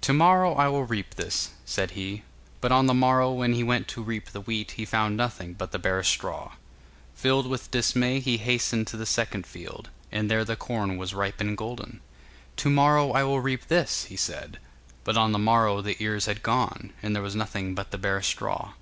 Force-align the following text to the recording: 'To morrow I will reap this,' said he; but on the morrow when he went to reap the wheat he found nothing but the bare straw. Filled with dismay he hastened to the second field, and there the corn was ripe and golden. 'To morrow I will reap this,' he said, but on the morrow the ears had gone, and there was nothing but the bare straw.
'To 0.00 0.12
morrow 0.12 0.54
I 0.54 0.66
will 0.66 0.82
reap 0.82 1.14
this,' 1.14 1.50
said 1.64 1.92
he; 1.92 2.24
but 2.60 2.72
on 2.72 2.86
the 2.86 2.92
morrow 2.94 3.30
when 3.32 3.52
he 3.52 3.62
went 3.62 3.86
to 3.86 4.02
reap 4.02 4.30
the 4.30 4.40
wheat 4.40 4.72
he 4.72 4.84
found 4.84 5.16
nothing 5.16 5.52
but 5.52 5.70
the 5.70 5.78
bare 5.78 6.02
straw. 6.02 6.54
Filled 7.14 7.46
with 7.46 7.70
dismay 7.70 8.18
he 8.18 8.38
hastened 8.38 8.88
to 8.88 8.96
the 8.96 9.06
second 9.06 9.46
field, 9.46 9.88
and 10.10 10.28
there 10.28 10.44
the 10.44 10.56
corn 10.56 10.96
was 10.96 11.14
ripe 11.14 11.40
and 11.40 11.56
golden. 11.56 12.00
'To 12.56 12.70
morrow 12.70 13.12
I 13.12 13.22
will 13.22 13.38
reap 13.38 13.68
this,' 13.68 14.06
he 14.06 14.16
said, 14.16 14.58
but 15.04 15.16
on 15.16 15.30
the 15.30 15.38
morrow 15.38 15.80
the 15.80 16.02
ears 16.02 16.26
had 16.26 16.42
gone, 16.42 16.92
and 17.00 17.14
there 17.14 17.22
was 17.22 17.36
nothing 17.36 17.76
but 17.76 17.92
the 17.92 17.98
bare 17.98 18.22
straw. 18.22 18.72